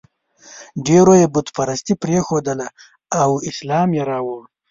ډېرو 0.87 1.13
یې 1.21 1.27
بت 1.33 1.47
پرستي 1.55 1.93
پرېښودله 2.03 2.67
او 3.21 3.29
اسلام 3.49 3.89
یې 3.97 4.03
راوړ. 4.11 4.41